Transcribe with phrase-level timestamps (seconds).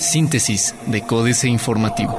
[0.00, 2.18] Síntesis de Códice Informativo.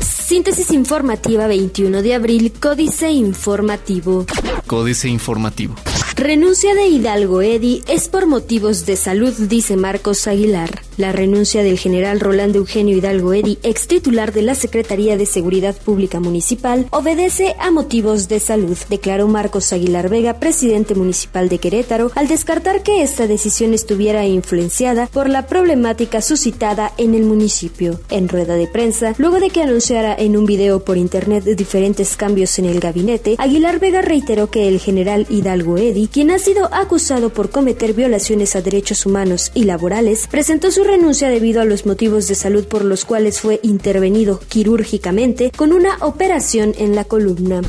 [0.00, 4.26] Síntesis informativa 21 de abril, Códice Informativo.
[4.66, 5.74] Códice Informativo.
[6.16, 10.82] Renuncia de Hidalgo Eddy es por motivos de salud, dice Marcos Aguilar.
[11.00, 15.74] La renuncia del general Rolando Eugenio Hidalgo Eddy, ex titular de la Secretaría de Seguridad
[15.74, 22.12] Pública Municipal, obedece a motivos de salud, declaró Marcos Aguilar Vega, presidente municipal de Querétaro,
[22.16, 27.98] al descartar que esta decisión estuviera influenciada por la problemática suscitada en el municipio.
[28.10, 32.58] En rueda de prensa, luego de que anunciara en un video por internet diferentes cambios
[32.58, 37.30] en el gabinete, Aguilar Vega reiteró que el general Hidalgo Eddy, quien ha sido acusado
[37.30, 42.26] por cometer violaciones a derechos humanos y laborales, presentó su renuncia debido a los motivos
[42.28, 47.62] de salud por los cuales fue intervenido quirúrgicamente con una operación en la columna.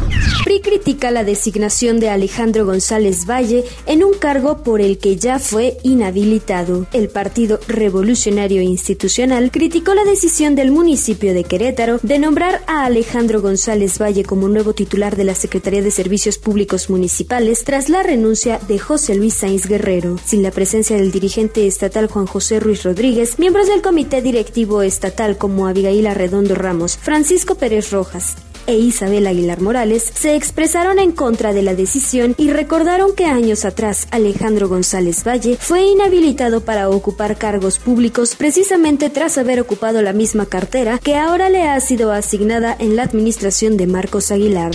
[0.52, 5.40] PRI critica la designación de Alejandro González Valle en un cargo por el que ya
[5.40, 6.88] fue inhabilitado.
[6.91, 13.41] El Partido Revolucionario Institucional criticó la decisión del municipio de Querétaro de nombrar a Alejandro
[13.41, 18.60] González Valle como nuevo titular de la Secretaría de Servicios Públicos Municipales tras la renuncia
[18.68, 20.18] de José Luis Sainz Guerrero.
[20.26, 25.38] Sin la presencia del dirigente estatal Juan José Ruiz Rodríguez, miembros del Comité Directivo Estatal
[25.38, 28.36] como Abigail Arredondo Ramos, Francisco Pérez Rojas,
[28.67, 33.65] e Isabel Aguilar Morales se expresaron en contra de la decisión y recordaron que años
[33.65, 40.13] atrás Alejandro González Valle fue inhabilitado para ocupar cargos públicos precisamente tras haber ocupado la
[40.13, 44.71] misma cartera que ahora le ha sido asignada en la administración de Marcos Aguilar.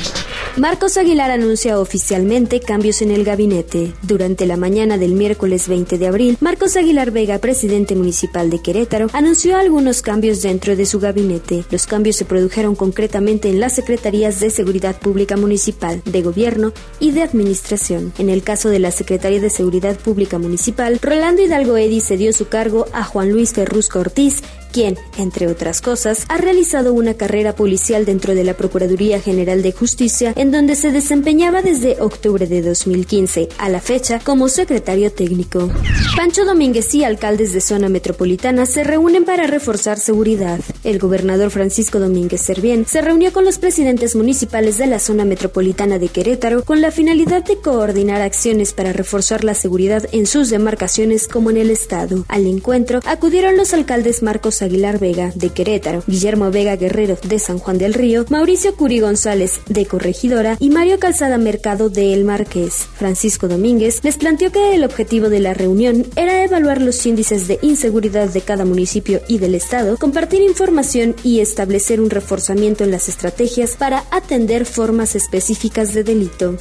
[0.57, 3.93] Marcos Aguilar anuncia oficialmente cambios en el gabinete.
[4.03, 9.09] Durante la mañana del miércoles 20 de abril, Marcos Aguilar Vega, presidente municipal de Querétaro,
[9.13, 11.65] anunció algunos cambios dentro de su gabinete.
[11.71, 17.13] Los cambios se produjeron concretamente en las secretarías de Seguridad Pública Municipal, de Gobierno y
[17.13, 18.13] de Administración.
[18.19, 22.49] En el caso de la Secretaría de Seguridad Pública Municipal, Rolando Hidalgo Eddy cedió su
[22.49, 24.43] cargo a Juan Luis Ferrusco Ortiz,
[24.77, 29.73] quien, entre otras cosas, ha realizado una carrera policial dentro de la Procuraduría General de
[29.73, 35.71] Justicia, en donde se desempeñaba desde octubre de 2015 a la fecha como secretario técnico.
[36.15, 40.61] Pancho Domínguez y alcaldes de zona metropolitana se reúnen para reforzar seguridad.
[40.85, 45.99] El gobernador Francisco Domínguez Servién se reunió con los presidentes municipales de la zona metropolitana
[45.99, 51.29] de Querétaro con la finalidad de coordinar acciones para reforzar la seguridad en sus demarcaciones
[51.29, 52.27] como en el estado.
[52.29, 57.59] Al encuentro acudieron los alcaldes Marcos Aguilar Vega, de Querétaro, Guillermo Vega Guerrero, de San
[57.59, 62.87] Juan del Río, Mauricio Curi González, de Corregidora, y Mario Calzada Mercado, de El Marqués.
[62.97, 67.59] Francisco Domínguez les planteó que el objetivo de la reunión era evaluar los índices de
[67.63, 73.09] inseguridad de cada municipio y del Estado, compartir información y establecer un reforzamiento en las
[73.09, 76.57] estrategias para atender formas específicas de delito.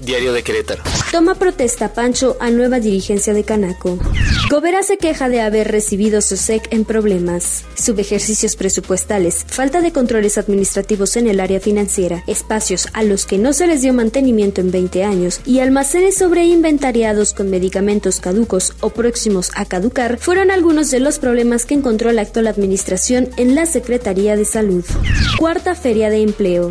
[0.00, 0.82] Diario de Querétaro.
[1.10, 3.98] Toma protesta Pancho a nueva dirigencia de Canaco.
[4.50, 7.64] Gobera se queja de haber recibido SOSEC en problemas.
[7.74, 13.52] Subejercicios presupuestales, falta de controles administrativos en el área financiera, espacios a los que no
[13.52, 19.50] se les dio mantenimiento en 20 años y almacenes sobreinventariados con medicamentos caducos o próximos
[19.54, 24.36] a caducar fueron algunos de los problemas que encontró la actual administración en la Secretaría
[24.36, 24.84] de Salud.
[25.38, 26.70] Cuarta Feria de Empleo.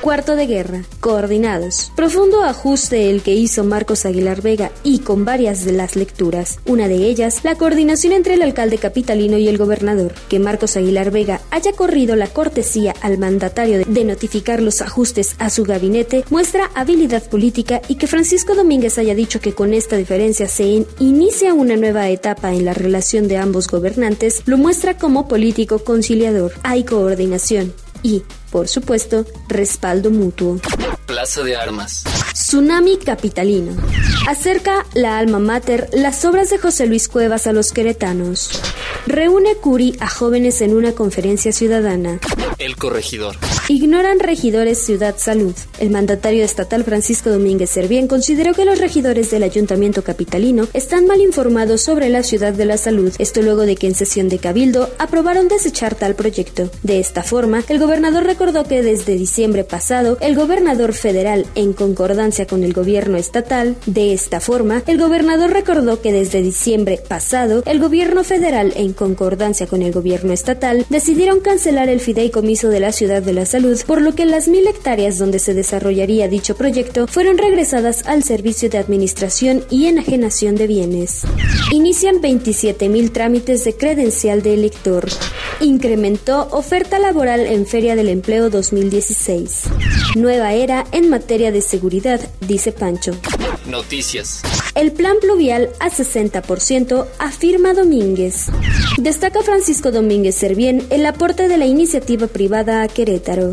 [0.00, 1.92] Cuarto de guerra, coordinados.
[1.94, 6.58] Profundo ajuste el que hizo Marcos Aguilar Vega y con varias de las lecturas.
[6.64, 10.14] Una de ellas, la coordinación entre el alcalde capitalino y el gobernador.
[10.30, 15.50] Que Marcos Aguilar Vega haya corrido la cortesía al mandatario de notificar los ajustes a
[15.50, 20.48] su gabinete muestra habilidad política y que Francisco Domínguez haya dicho que con esta diferencia
[20.48, 25.80] se inicia una nueva etapa en la relación de ambos gobernantes lo muestra como político
[25.80, 26.54] conciliador.
[26.62, 30.58] Hay coordinación y, por supuesto, respaldo mutuo.
[31.06, 32.04] Plaza de Armas.
[32.32, 33.72] Tsunami Capitalino.
[34.28, 38.50] Acerca la alma mater las obras de José Luis Cuevas a los queretanos.
[39.06, 42.20] Reúne Curi a jóvenes en una conferencia ciudadana.
[42.60, 43.36] El corregidor.
[43.68, 45.54] Ignoran regidores Ciudad Salud.
[45.78, 51.22] El mandatario estatal Francisco Domínguez Servién consideró que los regidores del ayuntamiento capitalino están mal
[51.22, 53.14] informados sobre la Ciudad de la Salud.
[53.18, 56.68] Esto luego de que en sesión de Cabildo aprobaron desechar tal proyecto.
[56.82, 62.46] De esta forma, el gobernador recordó que desde diciembre pasado, el gobernador federal, en concordancia
[62.46, 67.80] con el gobierno estatal, de esta forma, el gobernador recordó que desde diciembre pasado, el
[67.80, 73.22] gobierno federal, en concordancia con el gobierno estatal, decidieron cancelar el fideicomiso de la Ciudad
[73.22, 77.38] de la Salud, por lo que las mil hectáreas donde se desarrollaría dicho proyecto fueron
[77.38, 81.22] regresadas al servicio de administración y enajenación de bienes.
[81.70, 85.08] Inician 27 mil trámites de credencial de elector.
[85.60, 89.66] Incrementó oferta laboral en Feria del Empleo 2016.
[90.16, 93.12] Nueva era en materia de seguridad, dice Pancho.
[93.70, 94.42] Noticias.
[94.74, 98.46] El plan pluvial a 60%, afirma Domínguez.
[98.98, 103.52] Destaca Francisco Domínguez Servién el aporte de la iniciativa privada a Querétaro.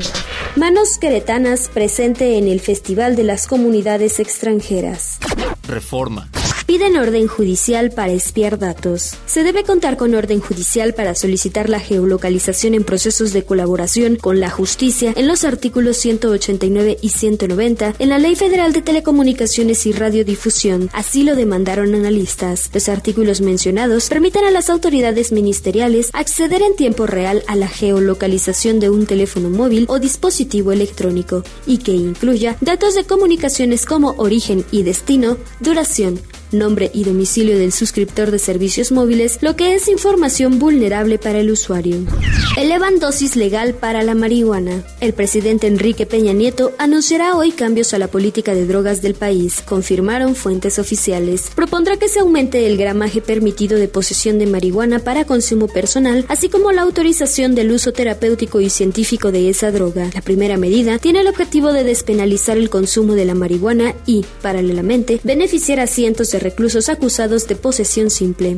[0.55, 5.19] Manos queretanas presente en el Festival de las Comunidades Extranjeras.
[5.67, 6.29] Reforma.
[6.67, 9.13] Piden orden judicial para espiar datos.
[9.25, 14.41] Se debe contar con orden judicial para solicitar la geolocalización en procesos de colaboración con
[14.41, 19.93] la justicia en los artículos 189 y 190 en la Ley Federal de Telecomunicaciones y
[19.93, 20.89] Radiodifusión.
[20.91, 22.69] Así lo demandaron analistas.
[22.73, 28.81] Los artículos mencionados permiten a las autoridades ministeriales acceder en tiempo real a la geolocalización
[28.81, 34.65] de un teléfono móvil o dispositivo electrónico y que incluya datos de comunicaciones como origen
[34.69, 36.19] y destino, duración,
[36.51, 41.51] nombre y domicilio del suscriptor de servicios móviles, lo que es información vulnerable para el
[41.51, 41.97] usuario.
[42.57, 44.83] Elevan dosis legal para la marihuana.
[44.99, 49.61] El presidente Enrique Peña Nieto anunciará hoy cambios a la política de drogas del país,
[49.61, 51.51] confirmaron fuentes oficiales.
[51.55, 56.49] Propondrá que se aumente el gramaje permitido de posesión de marihuana para consumo personal, así
[56.49, 60.09] como la autorización del uso terapéutico y científico de esa droga.
[60.13, 65.19] La primera medida tiene el objetivo de despenalizar el consumo de la marihuana y, paralelamente,
[65.23, 68.57] beneficiar a cientos de reclusos acusados de posesión simple.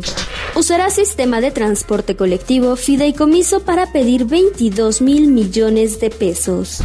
[0.56, 6.80] Usará sistema de transporte colectivo fideicomiso para pedir 22 mil millones de pesos.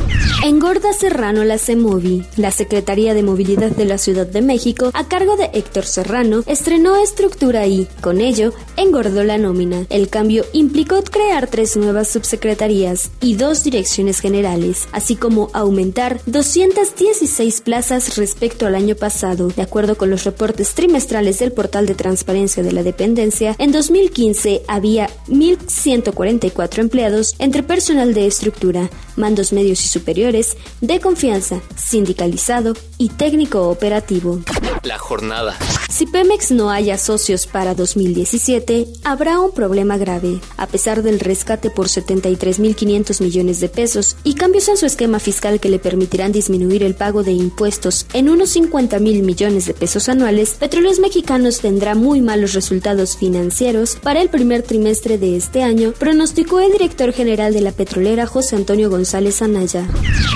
[0.44, 2.24] Engorda Serrano la CEMOVI.
[2.36, 6.96] La Secretaría de Movilidad de la Ciudad de México, a cargo de Héctor Serrano, estrenó
[6.96, 9.86] estructura y, con ello, engordó la nómina.
[9.88, 17.60] El cambio implicó crear tres nuevas subsecretarías y dos direcciones generales, así como aumentar 216
[17.62, 22.62] plazas respecto al año pasado, de acuerdo con los reportes trimestrales del portal de transparencia
[22.62, 29.88] de la dependencia, en 2015 había 1.144 empleados entre personal de estructura, mandos medios y
[29.88, 34.40] superiores, de confianza, sindicalizado y técnico operativo.
[34.82, 35.56] La jornada.
[35.94, 40.40] Si Pemex no haya socios para 2017, habrá un problema grave.
[40.56, 45.60] A pesar del rescate por 73.500 millones de pesos y cambios en su esquema fiscal
[45.60, 50.08] que le permitirán disminuir el pago de impuestos en unos 50 mil millones de pesos
[50.08, 55.92] anuales, Petróleos Mexicanos tendrá muy malos resultados financieros para el primer trimestre de este año,
[55.96, 59.88] pronosticó el director general de la petrolera José Antonio González Anaya.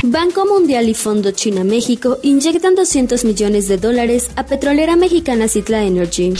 [0.04, 6.34] Banco Mundial y Fondo China-México inyectan 200 millones de dólares a petrolera mexicana Citla Energy.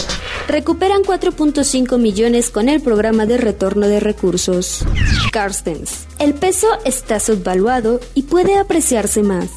[0.46, 4.84] Recuperan 4.5 millones con el programa de retorno de recursos.
[5.32, 6.06] Carstens.
[6.18, 9.48] El peso está subvaluado y puede apreciarse más.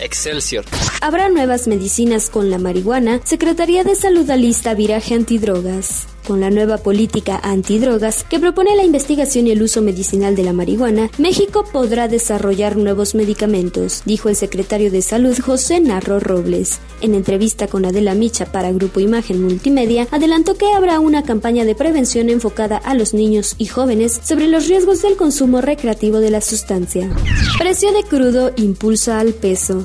[0.00, 0.64] Excelsior.
[1.00, 3.20] Habrá nuevas medicinas con la marihuana.
[3.24, 6.06] Secretaría de Salud alista viraje antidrogas.
[6.26, 10.54] Con la nueva política antidrogas que propone la investigación y el uso medicinal de la
[10.54, 16.80] marihuana, México podrá desarrollar nuevos medicamentos, dijo el secretario de Salud José Narro Robles.
[17.02, 21.74] En entrevista con Adela Micha para Grupo Imagen Multimedia, adelantó que habrá una campaña de
[21.74, 26.40] prevención enfocada a los niños y jóvenes sobre los riesgos del consumo recreativo de la
[26.40, 27.10] sustancia.
[27.58, 29.84] Precio de crudo impulsa al peso.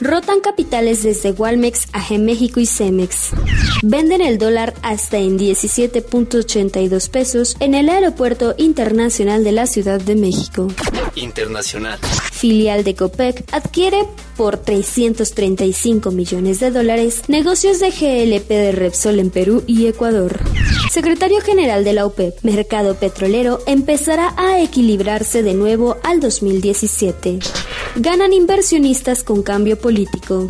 [0.00, 3.32] Rotan capitales desde Walmex a México y Cemex.
[3.82, 10.16] Venden el dólar hasta en 17.82 pesos en el Aeropuerto Internacional de la Ciudad de
[10.16, 10.68] México.
[11.14, 11.98] Internacional.
[12.32, 19.30] Filial de Copec adquiere por 335 millones de dólares negocios de GLP de Repsol en
[19.30, 20.40] Perú y Ecuador.
[20.90, 27.38] Secretario General de la OPEP, Mercado Petrolero, empezará a equilibrarse de nuevo al 2017.
[27.96, 30.48] Ganan inversionistas con cambio político.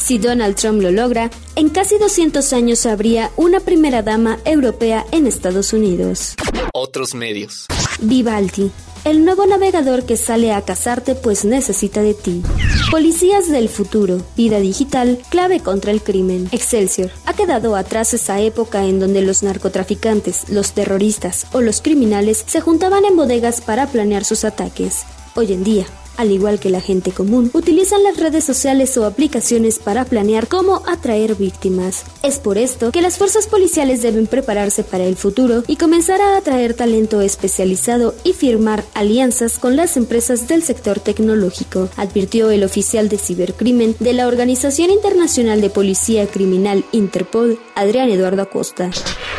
[0.00, 5.26] Si Donald Trump lo logra, en casi 200 años habría una primera dama europea en
[5.26, 6.34] Estados Unidos.
[6.72, 7.66] Otros medios.
[8.02, 8.70] Vivaldi,
[9.04, 12.42] el nuevo navegador que sale a cazarte pues necesita de ti.
[12.90, 16.48] Policías del futuro, vida digital, clave contra el crimen.
[16.52, 17.10] Excelsior.
[17.26, 22.60] Ha quedado atrás esa época en donde los narcotraficantes, los terroristas o los criminales se
[22.60, 25.04] juntaban en bodegas para planear sus ataques.
[25.34, 25.86] Hoy en día,
[26.20, 30.82] al igual que la gente común, utilizan las redes sociales o aplicaciones para planear cómo
[30.86, 32.04] atraer víctimas.
[32.22, 36.36] Es por esto que las fuerzas policiales deben prepararse para el futuro y comenzar a
[36.36, 43.08] atraer talento especializado y firmar alianzas con las empresas del sector tecnológico, advirtió el oficial
[43.08, 48.90] de cibercrimen de la Organización Internacional de Policía Criminal Interpol, Adrián Eduardo Acosta.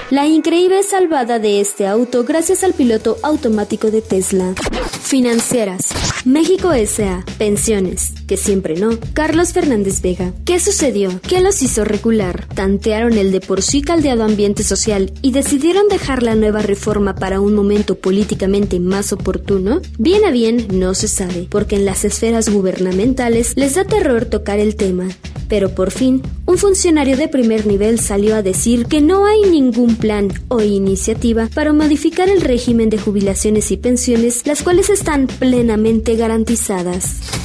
[0.10, 4.56] La increíble salvada de este auto gracias al piloto automático de Tesla.
[5.04, 5.90] Financieras.
[6.26, 7.24] México S.A.
[7.38, 8.21] Pensiones.
[8.32, 8.98] Que siempre no.
[9.12, 10.32] Carlos Fernández Vega.
[10.46, 11.20] ¿Qué sucedió?
[11.20, 12.48] ¿Qué los hizo recular?
[12.56, 17.42] ¿Tantearon el de por sí caldeado ambiente social y decidieron dejar la nueva reforma para
[17.42, 19.82] un momento políticamente más oportuno?
[19.98, 24.60] Bien a bien, no se sabe, porque en las esferas gubernamentales les da terror tocar
[24.60, 25.10] el tema
[25.50, 29.98] Pero por fin, un funcionario de primer nivel salió a decir que no hay ningún
[29.98, 36.16] plan o iniciativa para modificar el régimen de jubilaciones y pensiones, las cuales están plenamente
[36.16, 37.41] garantizadas.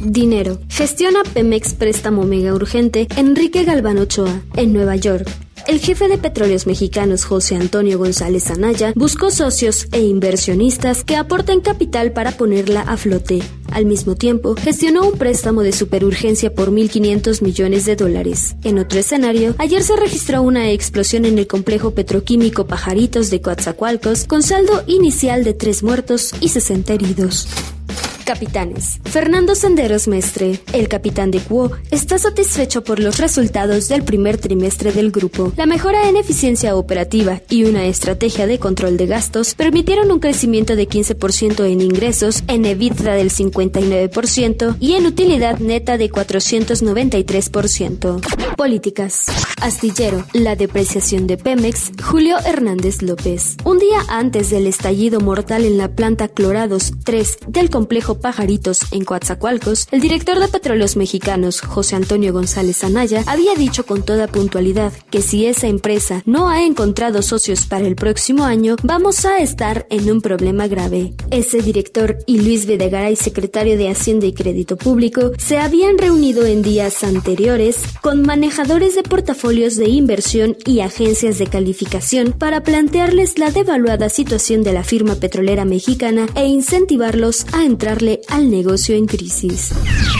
[0.00, 0.58] Dinero.
[0.68, 5.28] Gestiona Pemex Préstamo Mega Urgente Enrique Galván Ochoa, en Nueva York.
[5.66, 11.60] El jefe de petróleos mexicanos José Antonio González Anaya buscó socios e inversionistas que aporten
[11.60, 13.40] capital para ponerla a flote.
[13.70, 18.56] Al mismo tiempo, gestionó un préstamo de superurgencia por 1.500 millones de dólares.
[18.64, 24.24] En otro escenario, ayer se registró una explosión en el complejo petroquímico Pajaritos de Coatzacoalcos
[24.24, 27.46] con saldo inicial de tres muertos y 60 heridos.
[28.30, 29.00] Capitanes.
[29.06, 34.92] Fernando Senderos Mestre, el capitán de Cuo, está satisfecho por los resultados del primer trimestre
[34.92, 35.52] del grupo.
[35.56, 40.76] La mejora en eficiencia operativa y una estrategia de control de gastos permitieron un crecimiento
[40.76, 48.54] de 15% en ingresos, en EBITDA del 59% y en utilidad neta de 493%.
[48.56, 49.24] Políticas.
[49.60, 50.24] Astillero.
[50.34, 51.90] La depreciación de Pemex.
[52.00, 53.56] Julio Hernández López.
[53.64, 59.04] Un día antes del estallido mortal en la planta Clorados 3 del complejo Pajaritos en
[59.04, 64.92] Coatzacoalcos, el director de Petróleos Mexicanos, José Antonio González Anaya, había dicho con toda puntualidad
[65.10, 69.86] que si esa empresa no ha encontrado socios para el próximo año, vamos a estar
[69.90, 71.14] en un problema grave.
[71.30, 76.62] Ese director y Luis Videgaray, secretario de Hacienda y Crédito Público, se habían reunido en
[76.62, 83.50] días anteriores con manejadores de portafolios de inversión y agencias de calificación para plantearles la
[83.50, 89.70] devaluada situación de la firma petrolera mexicana e incentivarlos a entrarle al negocio en crisis.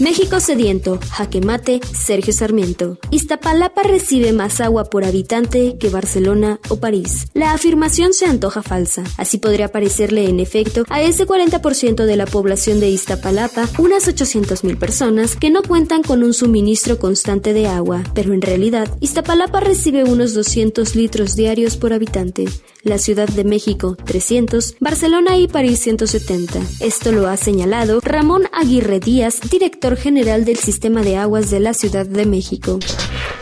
[0.00, 2.99] México sediento, jaque mate, Sergio Sarmiento.
[3.11, 7.28] Iztapalapa recibe más agua por habitante que Barcelona o París.
[7.35, 9.02] La afirmación se antoja falsa.
[9.16, 14.78] Así podría parecerle en efecto a ese 40% de la población de Iztapalapa, unas 800.000
[14.78, 18.02] personas que no cuentan con un suministro constante de agua.
[18.14, 22.47] Pero en realidad, Iztapalapa recibe unos 200 litros diarios por habitante.
[22.82, 26.60] La Ciudad de México, 300, Barcelona y París, 170.
[26.80, 31.75] Esto lo ha señalado Ramón Aguirre Díaz, director general del Sistema de Aguas de la
[31.75, 32.78] Ciudad de México.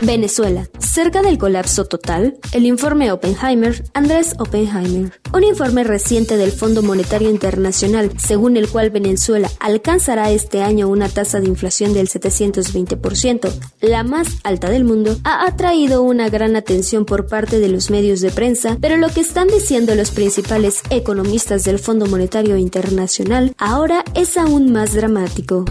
[0.01, 0.67] Venezuela.
[0.79, 5.11] Cerca del colapso total, el informe Oppenheimer, Andrés Oppenheimer.
[5.33, 11.09] Un informe reciente del Fondo Monetario Internacional, según el cual Venezuela alcanzará este año una
[11.09, 17.05] tasa de inflación del 720%, la más alta del mundo, ha atraído una gran atención
[17.05, 21.63] por parte de los medios de prensa, pero lo que están diciendo los principales economistas
[21.63, 25.65] del Fondo Monetario Internacional ahora es aún más dramático.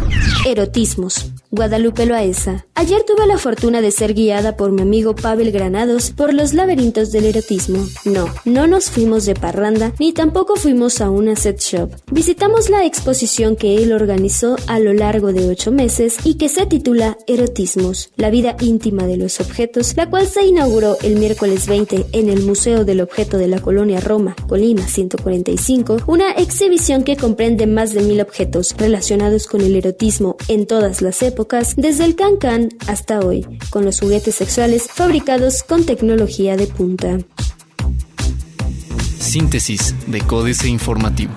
[0.46, 1.32] Erotismos.
[1.50, 2.66] Guadalupe Loaesa.
[2.74, 7.10] Ayer tuve la fortuna de ser guiada por mi amigo Pavel Granados por los laberintos
[7.10, 7.86] del erotismo.
[8.04, 11.90] No, no nos fuimos de parranda ni tampoco fuimos a una set shop.
[12.10, 16.66] Visitamos la exposición que él organizó a lo largo de ocho meses y que se
[16.66, 22.08] titula Erotismos, la vida íntima de los objetos, la cual se inauguró el miércoles 20
[22.12, 27.66] en el Museo del Objeto de la Colonia Roma, Colima 145, una exhibición que comprende
[27.66, 31.22] más de mil objetos relacionados con el erotismo en todas las
[31.76, 37.18] desde el can-can hasta hoy, con los juguetes sexuales fabricados con tecnología de punta.
[39.18, 41.32] Síntesis de Códice Informativo.